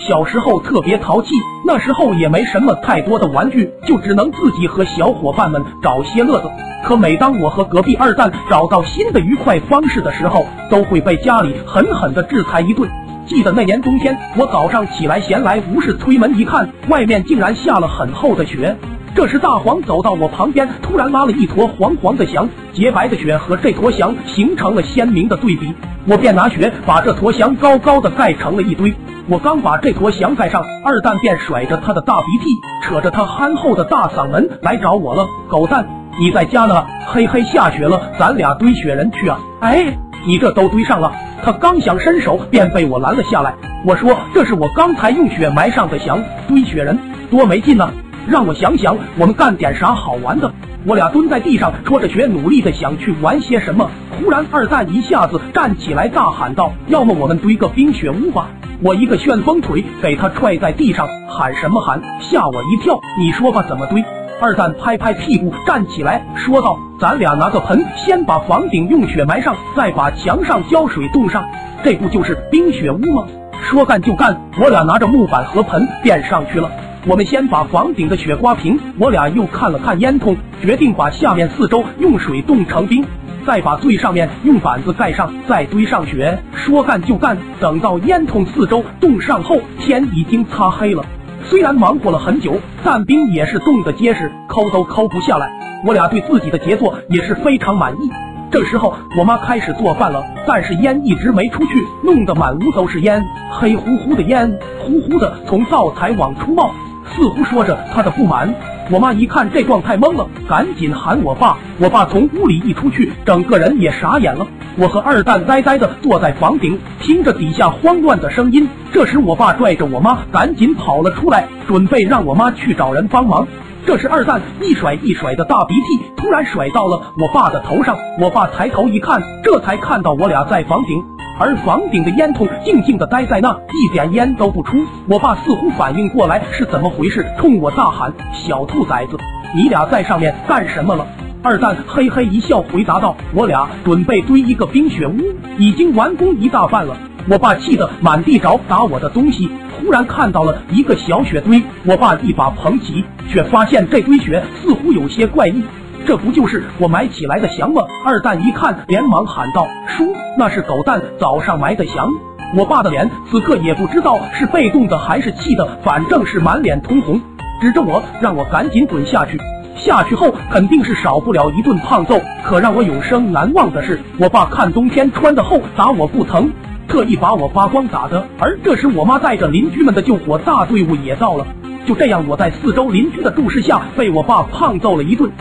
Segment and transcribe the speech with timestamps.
[0.00, 1.28] 小时候特别淘气，
[1.66, 6.50] 那时候也没什么太多的玩具，就只能自己和小伙伴们找些乐子。
[6.84, 12.90] 可每当我和隔壁二蛋找到新的愉快方式的时候，都会被家里狠狠的制裁一顿。
[13.26, 18.76] 记得那年冬天，我早上起来闲来无事，推门一看，外面竟然下了很厚的雪。
[19.14, 25.72] 这时大黄走到我旁边，突然拉了一坨黄黄的翔，洁白的雪和这坨翔形成了鲜明的对比。
[26.06, 28.94] 我便拿雪把这坨翔高高的盖成了一堆。
[29.26, 32.50] 我刚把这坨翔盖上，二蛋便甩着他的大鼻涕，
[32.82, 35.26] 扯着他憨厚的大嗓门来找我了。
[35.48, 35.86] 狗蛋，
[36.18, 36.84] 你在家呢？
[37.06, 39.40] 嘿嘿，下雪了，咱俩堆雪人去啊！
[39.60, 41.10] 哎，你这都堆上了。
[41.42, 43.54] 他刚想伸手，便被我拦了下来。
[43.86, 46.98] 我说，这是我刚才用雪埋上的翔，堆雪人
[47.30, 47.90] 多没劲呢。
[48.28, 50.52] 让我想想，我们干点啥好玩的？
[50.86, 53.90] 我俩蹲在地上戳着雪，努力的想去玩些什么。
[54.18, 58.48] 忽然，二蛋一下子站起来，大喊道：“要么我们堆个冰雪屋吧！”
[58.82, 62.02] 我一个旋风腿给他踹在地上，喊什么喊？
[62.20, 63.00] 吓我一跳！
[63.18, 64.04] 你说吧，怎么堆？
[64.42, 71.48] 二蛋拍拍屁股站起来，说道：“咱俩拿个盆，先把房顶用雪埋上，再把墙上浇水冻上，
[71.82, 73.26] 这不就是冰雪屋吗？”
[73.64, 76.70] 说干就干，我俩拿着木板和盆便上去了。
[77.06, 83.04] 我们先把房顶的雪刮平，我俩又看了看烟囱，决定把下面四周用水冻成冰，
[83.44, 86.38] 再把最上面用板子盖上，再堆上雪。
[86.54, 91.04] 说干就干，等到烟囱四周冻上后，天已经擦黑了。
[91.44, 95.52] 虽然忙活了很久，但冰也是冻得结实，抠都抠不下来。
[95.86, 98.10] 我俩对自己的杰作也是非常满意。
[98.50, 106.72] 这时候，我妈开始做饭了，但是烟一直没出去，弄得满屋都是烟，黑乎乎的烟，呼呼的从灶台往出冒。
[107.14, 108.54] 似乎说着他的不满，
[108.90, 111.56] 我妈一看这状态懵了，赶紧喊我爸。
[111.78, 114.46] 我爸从屋里一出去，整个人也傻眼了。
[114.76, 118.68] 我和二蛋呆呆的坐在房顶，听着底下慌乱的声音。
[118.92, 123.46] 这时我爸拽着我妈赶紧跑了出来，准备让我妈去找人帮忙。
[123.86, 127.96] 这时二蛋一甩一甩的大鼻涕，突然甩到了我爸的头上。
[128.18, 131.13] 我爸抬头一看，这才看到我俩在房顶。
[131.38, 134.76] 而房顶的烟囱静静的待在那，一点烟都不出。
[135.08, 139.18] 我爸似乎反应过来是怎么回事，冲我大喊：“小兔崽子，
[139.54, 141.04] 你俩在上面干什么了？”
[141.42, 145.18] 二蛋嘿嘿一笑，回答道：“我俩准备堆一个冰雪屋，
[145.58, 146.96] 已经完工一大半了。”
[147.28, 149.50] 我爸气得满地找打我的东西，
[149.80, 155.64] 忽然看到了一个小雪堆，我爸一把捧起，却发现这堆雪似乎有些怪异。
[156.06, 157.82] 这不就是我埋起来的翔吗？
[158.04, 162.08] 二蛋一看，连忙喊道：“叔，那是狗蛋早上埋的翔。”
[162.54, 167.20] 我爸的脸此刻也不知道是被动的还是气的，反正是满脸通红，
[167.60, 169.40] 指着我让我赶紧滚下去。
[169.76, 172.20] 下去后肯定是少不了一顿胖揍。
[172.44, 176.52] 可让我永生难忘的是，我爸看冬天穿的厚，打我不疼，
[176.86, 178.24] 特意把我扒光打的。
[178.38, 181.46] 而这时，我妈带着邻居们的救火大队伍也到了。
[181.86, 185.32] 就这样，我在四周邻居的注视下，被我爸胖揍了一顿。